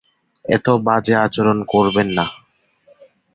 [0.45, 2.25] এতো বাজে আচরণ করবেন না।